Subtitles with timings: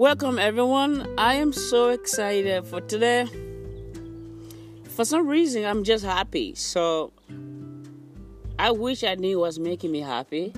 [0.00, 1.06] Welcome, everyone.
[1.18, 3.26] I am so excited for today.
[4.96, 6.54] For some reason, I'm just happy.
[6.54, 7.12] So,
[8.58, 10.54] I wish I knew what's making me happy.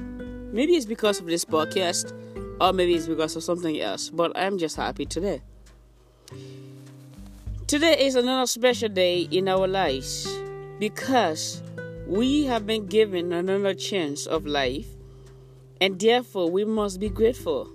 [0.52, 2.12] Maybe it's because of this podcast,
[2.60, 5.42] or maybe it's because of something else, but I'm just happy today.
[7.66, 10.32] Today is another special day in our lives
[10.78, 11.64] because
[12.06, 14.86] we have been given another chance of life,
[15.80, 17.72] and therefore we must be grateful.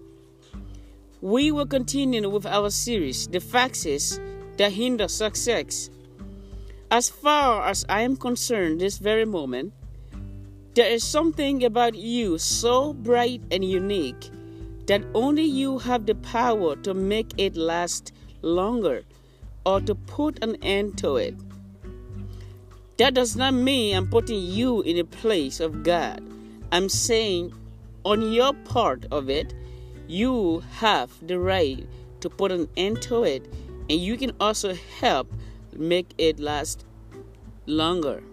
[1.22, 4.20] We will continue with our series, The Factors
[4.58, 5.90] That Hinder Success.
[6.92, 9.74] As far as I am concerned, this very moment,
[10.76, 14.30] there is something about you so bright and unique
[14.86, 18.14] that only you have the power to make it last
[18.44, 19.04] longer
[19.66, 21.36] or to put an end to it.
[22.98, 26.22] That does not mean I'm putting you in the place of God.
[26.72, 27.56] I'm saying
[28.06, 29.56] on your part of it,
[30.08, 31.86] you have the right
[32.22, 33.46] to put an end to it
[33.90, 35.32] and you can also help
[35.74, 36.86] make it last
[37.66, 38.24] longer.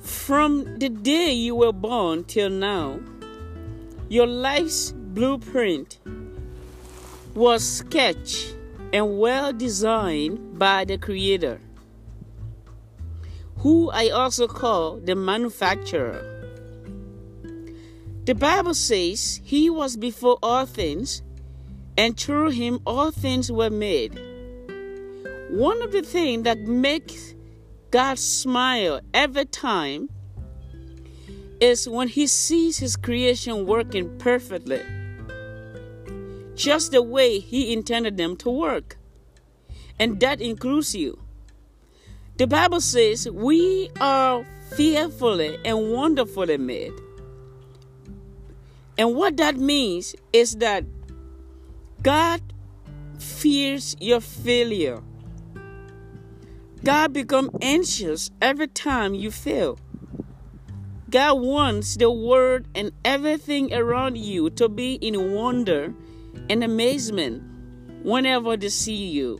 [0.00, 3.00] From the day you were born till now,
[4.08, 5.98] your life's blueprint
[7.34, 8.56] was sketched
[8.92, 11.60] and well designed by the Creator
[13.62, 16.28] who I also call the manufacturer.
[18.24, 21.22] The Bible says he was before all things,
[21.96, 24.20] and through him all things were made.
[25.50, 27.36] One of the things that makes
[27.92, 30.08] God smile every time
[31.60, 34.82] is when he sees his creation working perfectly,
[36.56, 38.96] just the way he intended them to work.
[40.00, 41.21] And that includes you.
[42.36, 44.44] The Bible says we are
[44.74, 46.92] fearfully and wonderfully made.
[48.96, 50.84] And what that means is that
[52.02, 52.40] God
[53.18, 55.02] fears your failure.
[56.84, 59.78] God becomes anxious every time you fail.
[61.10, 65.94] God wants the world and everything around you to be in wonder
[66.48, 67.42] and amazement
[68.02, 69.38] whenever they see you.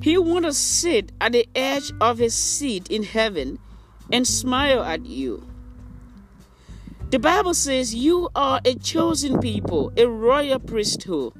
[0.00, 3.58] He wants to sit at the edge of his seat in heaven
[4.12, 5.46] and smile at you.
[7.10, 11.32] The Bible says you are a chosen people, a royal priesthood,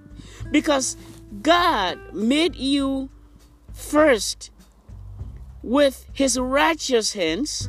[0.50, 0.96] because
[1.42, 3.10] God made you
[3.72, 4.50] first
[5.62, 7.68] with his righteous hands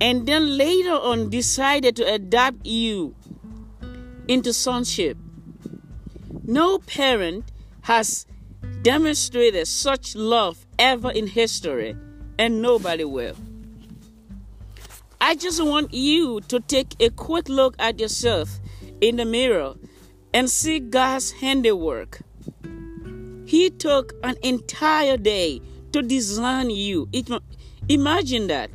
[0.00, 3.14] and then later on decided to adopt you
[4.28, 5.16] into sonship.
[6.44, 7.50] No parent
[7.82, 8.26] has
[8.86, 11.96] demonstrated such love ever in history,
[12.38, 13.34] and nobody will.
[15.20, 18.60] I just want you to take a quick look at yourself
[19.00, 19.74] in the mirror
[20.32, 22.20] and see God's handiwork.
[23.44, 25.60] He took an entire day
[25.90, 27.08] to design you.
[27.88, 28.70] Imagine that.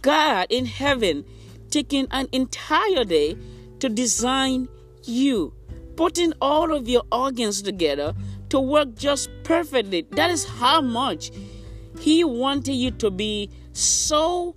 [0.00, 1.26] God in heaven
[1.68, 3.36] taking an entire day
[3.80, 4.70] to design
[5.04, 5.52] you,
[5.96, 8.14] putting all of your organs together
[8.52, 10.06] to work just perfectly.
[10.10, 11.30] That is how much
[11.98, 14.54] He wanted you to be so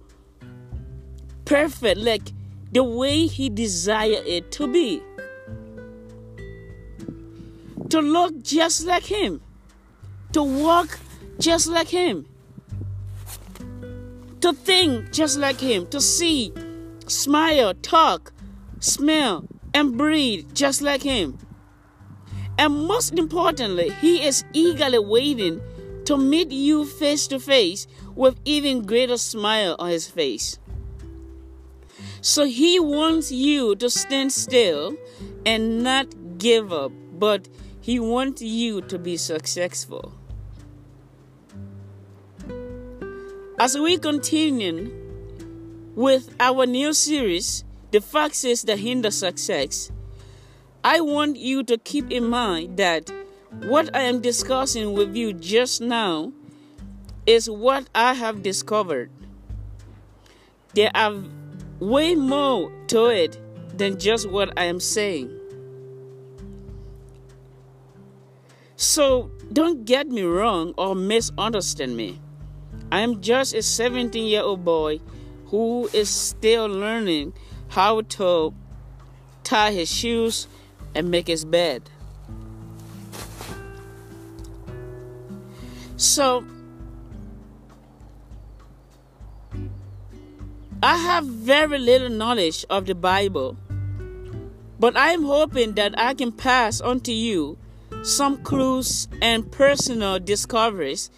[1.46, 2.34] perfect, like
[2.74, 5.02] the way He desired it to be.
[7.90, 9.40] To look just like Him,
[10.34, 11.00] to walk
[11.40, 12.28] just like Him,
[14.42, 16.52] to think just like Him, to see,
[17.08, 18.34] smile, talk,
[18.82, 21.38] smell, and breathe just like Him.
[22.58, 25.62] And most importantly, He is eagerly waiting
[26.06, 30.58] to meet you face to face with even greater smile on His face.
[32.22, 34.96] So He wants you to stand still
[35.46, 36.08] and not
[36.38, 37.48] give up, but
[37.82, 40.14] He wants you to be successful.
[43.58, 44.92] As we continue
[45.96, 49.92] with our new series, The Factors That Hinder Success,
[50.86, 53.10] I want you to keep in mind that
[53.64, 56.32] what I am discussing with you just now
[57.26, 59.10] is what I have discovered.
[60.76, 61.16] There are
[61.80, 63.40] way more to it
[63.76, 65.36] than just what I am saying.
[68.76, 72.22] So don't get me wrong or misunderstand me.
[72.92, 75.00] I am just a 17 year old boy
[75.48, 77.34] who is still learning
[77.70, 78.54] how to
[79.44, 80.48] tie his shoes
[80.96, 81.90] and make his bed.
[85.98, 86.46] So,
[90.82, 93.58] I have very little knowledge of the Bible,
[94.80, 97.58] but I'm hoping that I can pass on to you
[98.04, 101.10] some clues and personal discoveries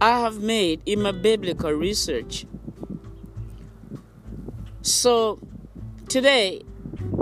[0.00, 2.46] I have made in my biblical research.
[4.82, 5.38] So,
[6.08, 6.62] today,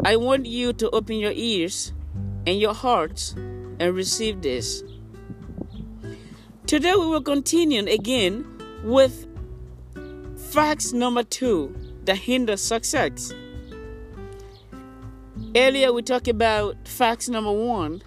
[0.04, 1.92] I want you to open your ears
[2.46, 3.34] and your hearts
[3.78, 4.82] and receive this.
[6.66, 8.46] Today, we will continue again
[8.84, 9.26] with
[10.52, 11.74] facts number two
[12.04, 13.32] that hinder success.
[15.54, 18.02] Earlier, we talked about facts number one,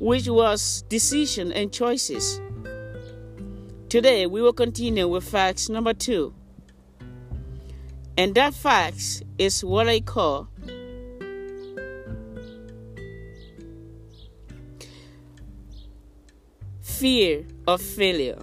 [0.00, 2.40] which was decision and choices.
[3.88, 6.34] Today, we will continue with facts number two.
[8.16, 10.48] And that fact is what I call
[17.04, 18.42] fear of failure.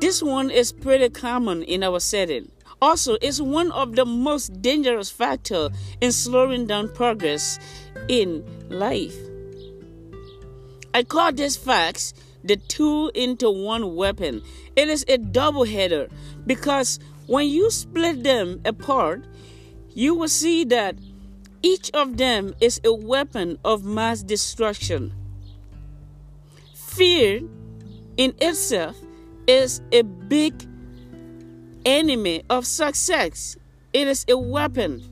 [0.00, 2.50] This one is pretty common in our setting.
[2.80, 7.58] Also, it's one of the most dangerous factors in slowing down progress
[8.08, 9.14] in life.
[10.94, 14.40] I call this facts the two into one weapon.
[14.74, 16.08] It is a double header
[16.46, 19.26] because when you split them apart,
[19.92, 20.96] you will see that
[21.62, 25.12] each of them is a weapon of mass destruction.
[26.74, 27.42] Fear
[28.16, 28.96] in itself
[29.46, 30.54] is a big
[31.84, 33.56] enemy of success,
[33.92, 35.02] it is a weapon.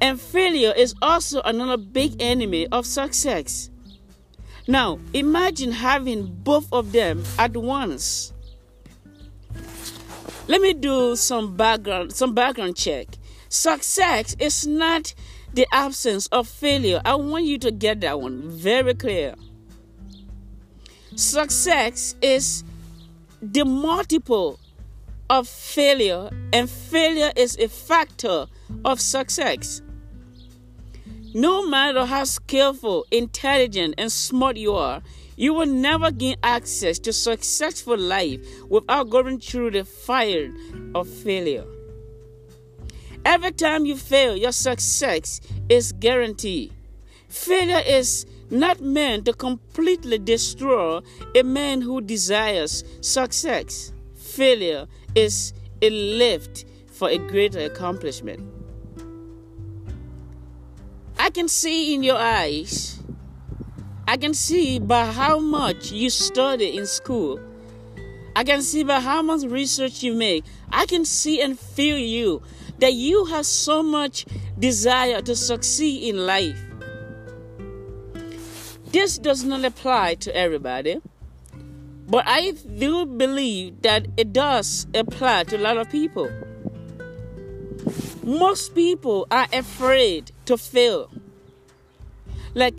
[0.00, 3.70] And failure is also another big enemy of success.
[4.66, 8.32] Now, imagine having both of them at once.
[10.46, 13.06] Let me do some background some background check.
[13.54, 15.14] Success is not
[15.52, 17.00] the absence of failure.
[17.04, 19.36] I want you to get that one very clear.
[21.14, 22.64] Success is
[23.40, 24.58] the multiple
[25.30, 28.46] of failure, and failure is a factor
[28.84, 29.82] of success.
[31.32, 35.00] No matter how skillful, intelligent, and smart you are,
[35.36, 40.52] you will never gain access to successful life without going through the fire
[40.96, 41.64] of failure.
[43.24, 46.72] Every time you fail, your success is guaranteed.
[47.28, 51.00] Failure is not meant to completely destroy
[51.34, 53.92] a man who desires success.
[54.14, 58.40] Failure is a lift for a greater accomplishment.
[61.18, 63.00] I can see in your eyes,
[64.06, 67.40] I can see by how much you study in school,
[68.36, 72.42] I can see by how much research you make, I can see and feel you
[72.78, 74.26] that you have so much
[74.58, 76.58] desire to succeed in life.
[78.86, 81.00] This does not apply to everybody,
[82.08, 86.30] but I do believe that it does apply to a lot of people.
[88.22, 91.10] Most people are afraid to fail.
[92.54, 92.74] Like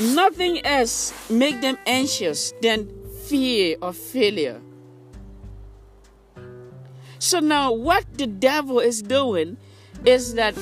[0.00, 2.99] nothing else make them anxious than
[3.30, 4.60] fear of failure.
[7.20, 9.56] So now what the devil is doing
[10.04, 10.56] is that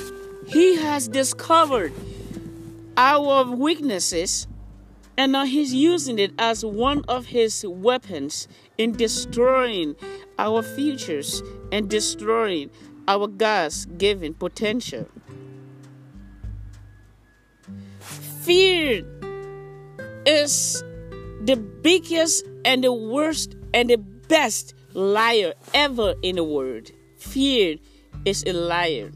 [0.45, 1.91] he has discovered
[2.95, 4.47] our weaknesses
[5.17, 8.47] and now he's using it as one of his weapons
[8.77, 9.95] in destroying
[10.37, 12.69] our futures and destroying
[13.07, 15.07] our God's given potential.
[18.43, 19.05] Fear
[20.25, 20.83] is
[21.41, 26.91] the biggest and the worst and the best liar ever in the world.
[27.17, 27.77] Fear
[28.25, 29.11] is a liar.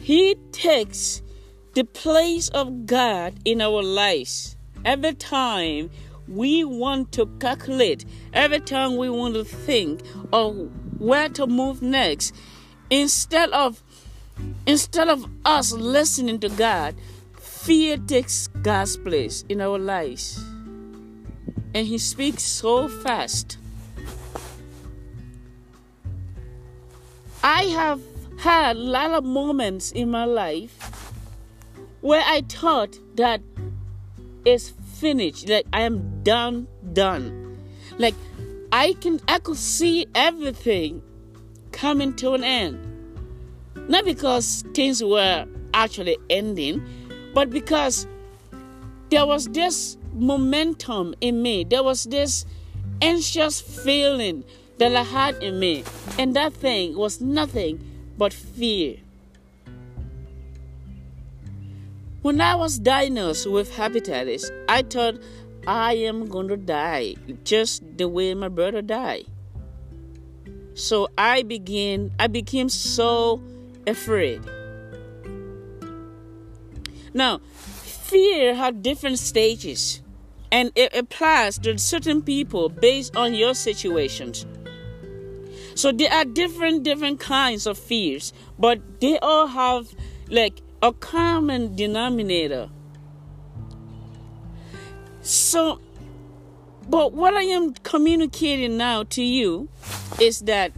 [0.00, 1.22] He takes
[1.74, 4.56] the place of God in our lives.
[4.84, 5.90] Every time
[6.26, 10.00] we want to calculate, every time we want to think
[10.32, 12.34] of where to move next,
[12.88, 13.82] instead of
[14.66, 16.94] instead of us listening to God,
[17.60, 20.42] fear takes God's place in our lives
[21.74, 23.58] and he speaks so fast.
[27.44, 28.00] I have
[28.38, 31.12] had a lot of moments in my life
[32.00, 33.42] where I thought that
[34.46, 37.58] it's finished, like I am done, done.
[37.98, 38.14] Like
[38.72, 41.02] I can I could see everything
[41.72, 42.78] coming to an end.
[43.86, 46.82] Not because things were actually ending,
[47.34, 48.06] but because
[49.10, 51.64] there was this momentum in me.
[51.64, 52.46] There was this
[53.02, 54.44] anxious feeling
[54.78, 55.84] that I had in me.
[56.18, 57.80] And that thing was nothing
[58.16, 58.96] but fear.
[62.22, 65.16] When I was diagnosed with hepatitis, I thought
[65.66, 69.26] I am going to die just the way my brother died.
[70.74, 73.42] So I began I became so
[73.86, 74.42] afraid.
[77.12, 80.02] Now, fear had different stages
[80.52, 84.46] and it applies to certain people based on your situations.
[85.74, 89.94] So there are different different kinds of fears, but they all have
[90.28, 92.68] like a common denominator.
[95.22, 95.80] So
[96.88, 99.68] but what I am communicating now to you
[100.20, 100.72] is that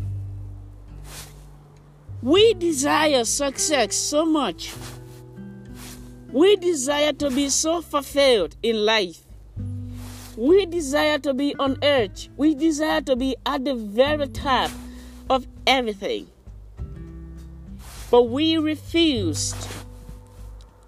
[2.21, 4.75] we desire success so much.
[6.33, 9.23] We desire to be so fulfilled in life
[10.37, 12.29] we desire to be on earth.
[12.37, 14.71] We desire to be at the very top
[15.29, 16.29] of everything.
[18.11, 19.69] But we refused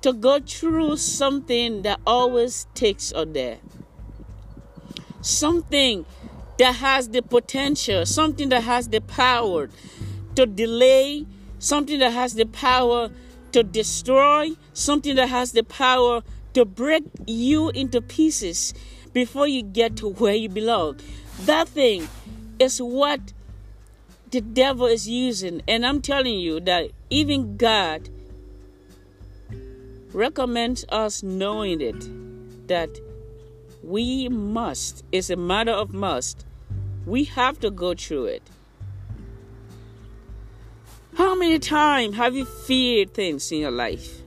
[0.03, 3.59] to go through something that always takes us there.
[5.21, 6.05] Something
[6.59, 9.69] that has the potential, something that has the power
[10.37, 11.27] to delay,
[11.59, 13.11] something that has the power
[13.55, 16.23] to destroy, something that has the power
[16.55, 18.75] to break you into pieces
[19.13, 20.99] before you get to where you belong.
[21.43, 22.09] That thing
[22.59, 23.33] is what
[24.33, 25.63] the devil is using.
[25.69, 28.09] And I'm telling you that even God
[30.13, 32.91] recommends us knowing it that
[33.85, 36.45] we must, it's a matter of must,
[37.07, 38.43] we have to go through it.
[41.17, 44.21] How many times have you feared things in your life?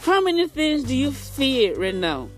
[0.00, 2.28] How many things do you fear right now?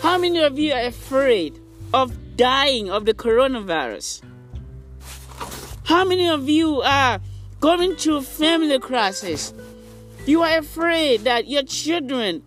[0.00, 1.60] How many of you are afraid
[1.92, 4.22] of dying of the coronavirus?
[5.84, 7.20] How many of you are
[7.60, 9.52] going through family crisis?
[10.24, 12.42] You are afraid that your children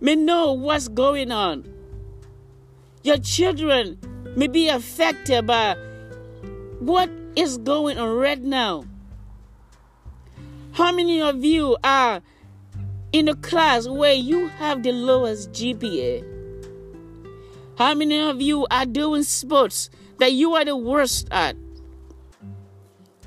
[0.00, 1.64] may know what's going on.
[3.02, 3.98] Your children
[4.36, 5.76] may be affected by
[6.78, 8.84] what is going on right now.
[10.72, 12.20] How many of you are
[13.12, 16.24] in a class where you have the lowest GPA?
[17.78, 21.54] How many of you are doing sports that you are the worst at?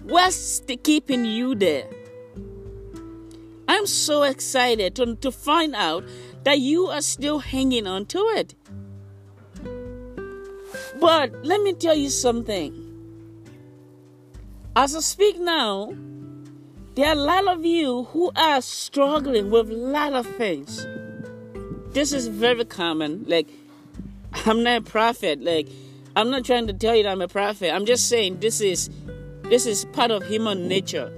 [0.04, 1.88] What's keeping you there?
[3.70, 6.04] I'm so excited to, to find out
[6.44, 8.56] that you are still hanging on to it.
[11.00, 12.81] But let me tell you something.
[14.76, 15.94] As I speak now,
[16.96, 20.86] there are a lot of you who are struggling with a lot of things.
[21.94, 23.26] This is very common.
[23.28, 23.48] Like
[24.46, 25.42] I'm not a prophet.
[25.42, 25.68] Like,
[26.16, 27.74] I'm not trying to tell you that I'm a prophet.
[27.74, 28.90] I'm just saying this is
[29.44, 31.12] this is part of human nature.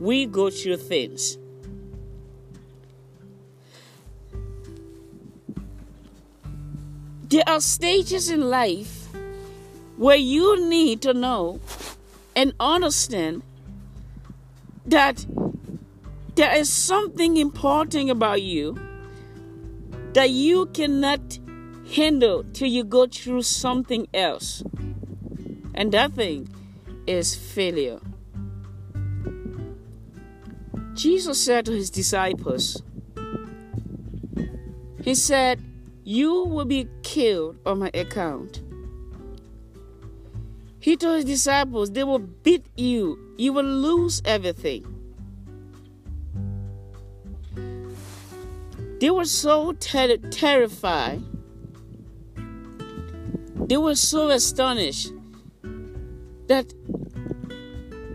[0.00, 1.36] We go through things.
[7.28, 9.08] There are stages in life
[9.96, 11.60] where you need to know
[12.34, 13.42] and understand
[14.86, 15.26] that
[16.34, 18.78] there is something important about you
[20.12, 21.38] that you cannot
[21.94, 24.62] handle till you go through something else.
[25.74, 26.48] And that thing
[27.06, 28.00] is failure.
[30.94, 32.82] Jesus said to his disciples,
[35.02, 35.62] He said,
[36.04, 38.60] You will be killed on my account.
[40.80, 44.96] He told his disciples, They will beat you, you will lose everything.
[49.00, 51.22] They were so ter- terrified
[53.70, 55.12] they were so astonished
[56.48, 56.74] that,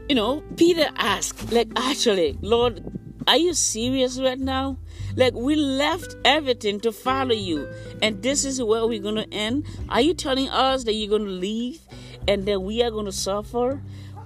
[0.10, 2.84] you know, Peter asked, like, actually, Lord,
[3.26, 4.78] are you serious right now?
[5.16, 9.66] Like, we left everything to follow you, and this is where we're going to end.
[9.88, 11.80] Are you telling us that you're going to leave
[12.28, 13.82] and then we are going to suffer?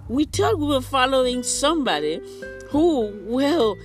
[0.07, 2.21] We thought we were following somebody
[2.69, 3.77] who will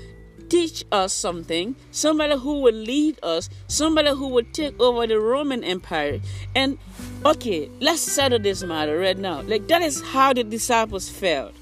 [0.48, 5.64] teach us something, somebody who will lead us, somebody who will take over the Roman
[5.64, 6.20] Empire.
[6.54, 6.78] And
[7.24, 9.42] okay, let's settle this matter right now.
[9.42, 11.54] Like, that is how the disciples felt.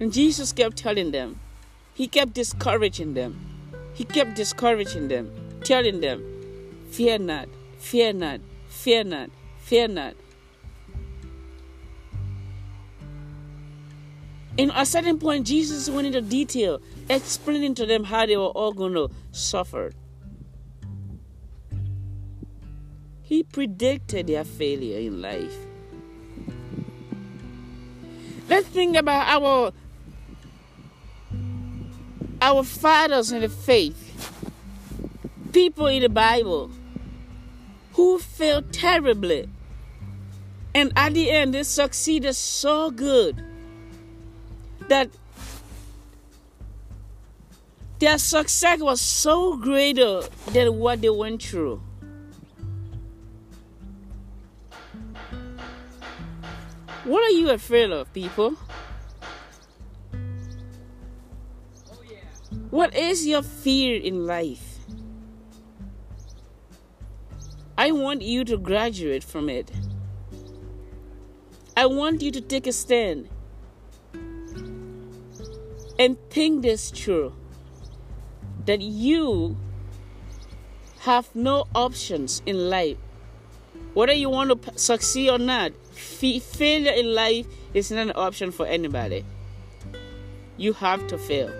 [0.00, 1.40] And Jesus kept telling them,
[1.94, 3.38] He kept discouraging them.
[3.94, 5.30] He kept discouraging them,
[5.64, 6.22] telling them,
[6.90, 7.48] Fear not,
[7.78, 10.14] fear not, fear not, fear not.
[14.56, 18.72] In a certain point, Jesus went into detail, explaining to them how they were all
[18.72, 19.92] going to suffer.
[23.22, 25.54] He predicted their failure in life.
[28.48, 29.72] Let's think about our
[32.40, 34.32] our fathers in the faith,
[35.52, 36.70] people in the Bible
[37.94, 39.48] who failed terribly.
[40.74, 43.42] And at the end, they succeeded so good
[44.88, 45.10] that
[47.98, 51.80] their success was so greater than what they went through.
[57.04, 58.56] What are you afraid of, people?
[62.70, 64.78] What is your fear in life?
[67.78, 69.70] I want you to graduate from it.
[71.76, 73.28] I want you to take a stand
[75.98, 77.34] and think this through
[78.66, 79.56] that you
[81.00, 82.96] have no options in life.
[83.94, 88.66] Whether you want to succeed or not, failure in life is not an option for
[88.66, 89.24] anybody.
[90.56, 91.50] You have to fail.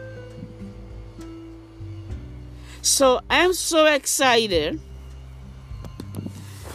[2.83, 4.81] So I'm so excited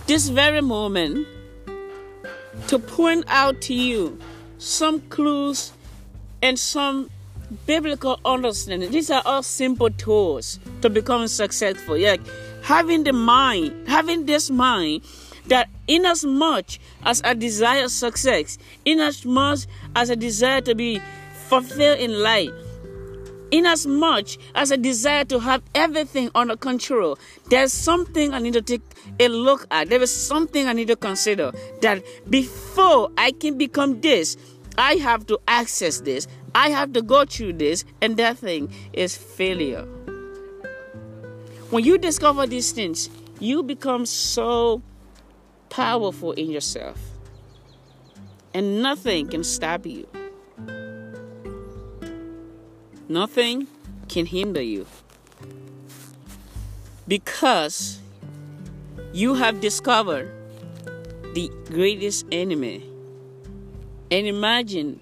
[0.08, 1.28] this very moment
[2.68, 4.20] to point out to you
[4.58, 5.72] some clues
[6.42, 7.10] and some
[7.66, 8.92] biblical understanding.
[8.92, 11.98] These are all simple tools to become successful.
[11.98, 12.18] Yeah,
[12.64, 15.04] having the mind, having this mind
[15.48, 19.66] that in as much as I desire success, in as much
[19.96, 21.02] as I desire to be
[21.48, 22.52] fulfilled in life,
[23.52, 28.54] in as much as I desire to have everything under control, there's something I need
[28.54, 28.82] to take
[29.20, 29.90] a look at.
[29.90, 34.38] There is something I need to consider that before I can become this,
[34.78, 36.28] I have to access this.
[36.54, 39.86] I have to go through this, and that thing is failure.
[41.70, 44.82] When you discover these things, you become so
[45.70, 47.00] powerful in yourself,
[48.54, 50.08] and nothing can stop you.
[53.08, 53.68] Nothing
[54.08, 54.86] can hinder you
[57.08, 58.00] because
[59.14, 60.32] you have discovered
[61.34, 62.88] the greatest enemy.
[64.10, 65.00] And imagine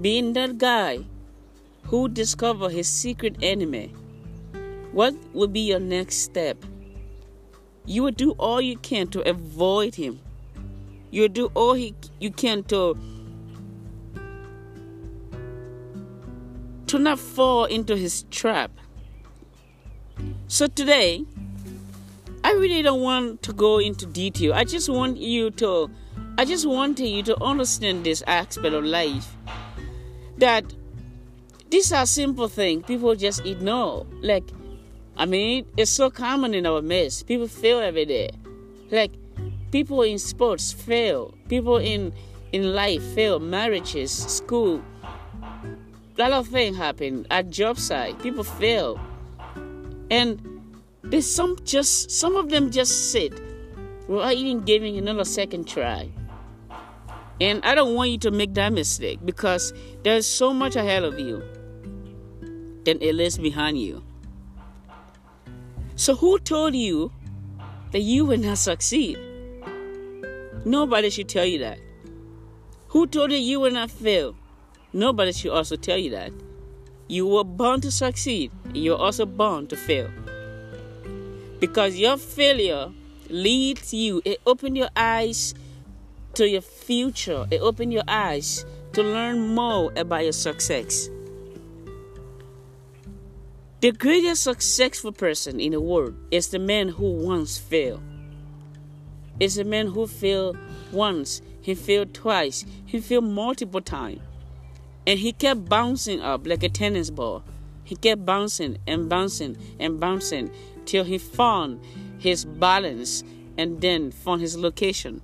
[0.00, 1.04] being that guy
[1.84, 3.92] who discovered his secret enemy,
[4.92, 6.56] what would be your next step?
[7.84, 10.20] You would do all you can to avoid him.
[11.10, 12.96] You would do all he, you can to
[16.86, 18.72] to not fall into his trap.
[20.48, 21.24] So today,
[22.42, 24.54] I really don't want to go into detail.
[24.54, 25.90] I just want you to
[26.38, 29.36] I just want you to understand this aspect of life
[30.40, 30.64] that
[31.70, 34.06] these are simple things people just ignore.
[34.22, 34.44] Like,
[35.16, 37.26] I mean, it's so common in our midst.
[37.26, 38.30] People fail every day.
[38.90, 39.12] Like,
[39.70, 41.34] people in sports fail.
[41.48, 42.12] People in
[42.52, 43.38] in life fail.
[43.38, 44.82] Marriages, school.
[46.18, 48.20] A lot of things happen at job site.
[48.20, 49.00] People fail,
[50.10, 50.60] and
[51.02, 53.40] there's some just some of them just sit
[54.08, 56.10] without even giving another second try.
[57.40, 59.72] And I don't want you to make that mistake because
[60.02, 61.42] there's so much ahead of you
[62.84, 64.02] than it is behind you.
[65.96, 67.12] So, who told you
[67.92, 69.18] that you will not succeed?
[70.64, 71.78] Nobody should tell you that.
[72.88, 74.34] Who told you you will not fail?
[74.92, 76.32] Nobody should also tell you that.
[77.08, 80.10] You were born to succeed, and you're also born to fail.
[81.58, 82.92] Because your failure
[83.28, 85.54] leads you, it opens your eyes
[86.34, 87.46] to your future.
[87.50, 91.08] It opens your eyes to learn more about your success.
[93.80, 98.02] The greatest successful person in the world is the man who once failed.
[99.38, 100.58] It's the man who failed
[100.92, 104.20] once, he failed twice, he failed multiple times.
[105.06, 107.42] And he kept bouncing up like a tennis ball.
[107.82, 110.50] He kept bouncing and bouncing and bouncing
[110.84, 111.80] till he found
[112.18, 113.24] his balance
[113.56, 115.22] and then found his location.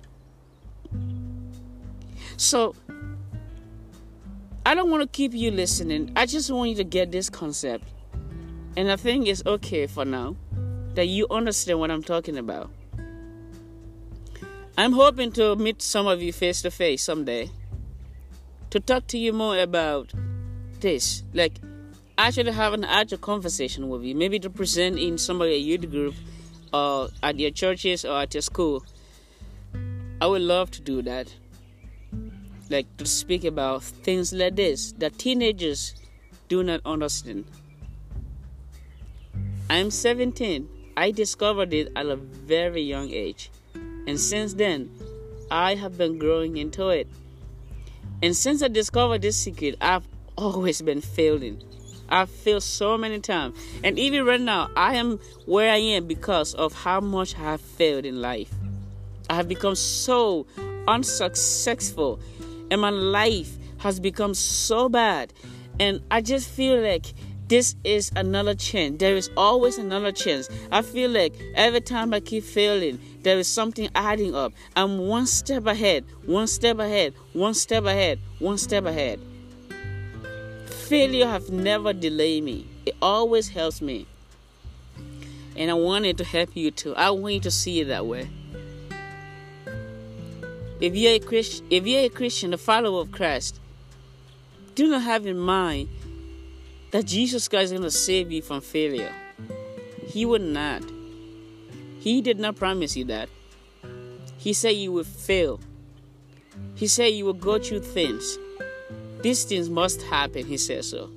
[2.37, 2.75] So,
[4.63, 6.11] I don't want to keep you listening.
[6.15, 7.83] I just want you to get this concept.
[8.75, 10.35] And I think it's okay for now
[10.93, 12.69] that you understand what I'm talking about.
[14.77, 17.49] I'm hoping to meet some of you face to face someday
[18.69, 20.13] to talk to you more about
[20.79, 21.23] this.
[21.33, 21.59] Like,
[22.19, 24.13] actually have an actual conversation with you.
[24.13, 26.13] Maybe to present in some of your youth group
[26.71, 28.85] or at your churches or at your school.
[30.21, 31.33] I would love to do that
[32.69, 35.93] like to speak about things like this that teenagers
[36.47, 37.45] do not understand.
[39.69, 40.67] I'm 17.
[40.95, 43.51] I discovered it at a very young age.
[44.07, 44.89] And since then,
[45.51, 47.07] I have been growing into it.
[48.23, 51.61] And since I discovered this secret, I've always been failing.
[52.09, 53.57] I've failed so many times.
[53.83, 57.61] And even right now, I am where I am because of how much I have
[57.61, 58.53] failed in life.
[59.29, 60.47] I have become so
[60.87, 62.19] unsuccessful,
[62.71, 65.33] and my life has become so bad.
[65.79, 67.13] And I just feel like
[67.47, 68.99] this is another chance.
[68.99, 70.49] There is always another chance.
[70.71, 74.53] I feel like every time I keep failing, there is something adding up.
[74.75, 79.21] I'm one step ahead, one step ahead, one step ahead, one step ahead.
[80.65, 82.67] Failure have never delayed me.
[82.85, 84.07] It always helps me.
[85.55, 86.95] And I wanted to help you too.
[86.95, 88.29] I want you to see it that way.
[90.79, 93.59] If you're a Christian, if you're a Christian, a follower of Christ,
[94.75, 95.89] do not have in mind
[96.91, 99.13] that Jesus Christ is going to save you from failure.
[100.05, 100.83] He would not.
[101.99, 103.27] He did not promise you that.
[104.37, 105.59] He said you will fail.
[106.75, 108.37] He said you will go through things.
[109.21, 111.09] These things must happen, he says so.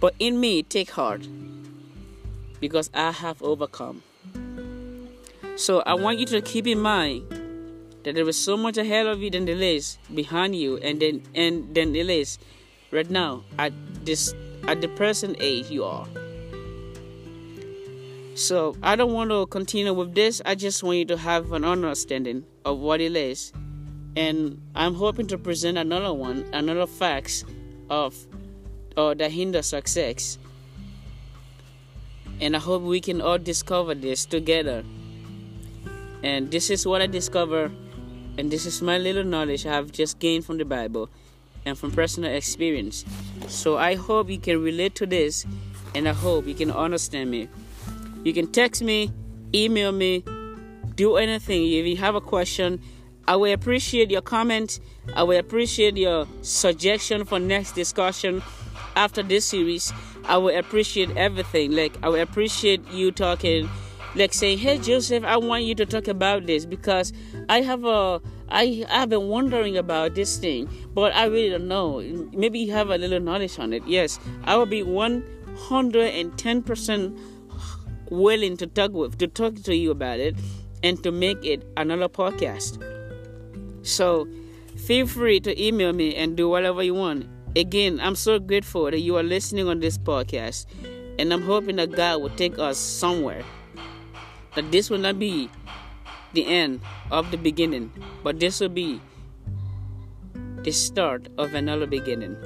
[0.00, 1.26] But in me, take heart,
[2.58, 4.02] because I have overcome.
[5.56, 7.39] So I want you to keep in mind
[8.04, 11.22] that there is so much ahead of you than there is behind you, and then
[11.34, 12.38] and then there is
[12.90, 13.72] right now at
[14.04, 14.34] this
[14.66, 16.06] at the present age you are.
[18.34, 20.40] So I don't want to continue with this.
[20.46, 23.52] I just want you to have an understanding of what it is,
[24.16, 27.44] and I'm hoping to present another one, another facts
[27.90, 28.14] of
[28.96, 30.38] or that hinder success.
[32.40, 34.84] And I hope we can all discover this together.
[36.22, 37.72] And this is what I discovered,
[38.38, 41.10] and this is my little knowledge I have just gained from the Bible
[41.64, 43.04] and from personal experience.
[43.48, 45.46] So I hope you can relate to this
[45.94, 47.48] and I hope you can understand me.
[48.24, 49.12] You can text me,
[49.54, 50.24] email me,
[50.94, 51.72] do anything.
[51.72, 52.80] If you have a question,
[53.26, 54.80] I will appreciate your comment.
[55.14, 58.42] I will appreciate your suggestion for next discussion
[58.96, 59.92] after this series.
[60.24, 61.72] I will appreciate everything.
[61.72, 63.68] Like I will appreciate you talking
[64.14, 67.12] like saying, "Hey Joseph, I want you to talk about this because
[67.48, 72.00] I have a I have been wondering about this thing, but I really don't know.
[72.32, 73.86] Maybe you have a little knowledge on it.
[73.86, 75.24] Yes, I will be one
[75.56, 77.16] hundred and ten percent
[78.10, 80.34] willing to talk with to talk to you about it
[80.82, 82.82] and to make it another podcast.
[83.82, 84.26] So
[84.76, 87.26] feel free to email me and do whatever you want.
[87.56, 90.66] Again, I'm so grateful that you are listening on this podcast,
[91.18, 93.44] and I'm hoping that God will take us somewhere.
[94.54, 95.50] That this will not be
[96.32, 99.00] the end of the beginning, but this will be
[100.62, 102.36] the start of another beginning.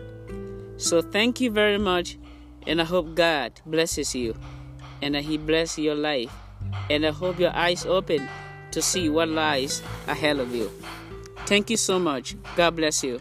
[0.76, 2.18] So thank you very much,
[2.66, 4.34] and I hope God blesses you,
[5.02, 6.32] and that He bless your life,
[6.90, 8.28] and I hope your eyes open
[8.70, 10.70] to see what lies ahead of you.
[11.46, 12.36] Thank you so much.
[12.56, 13.20] God bless you.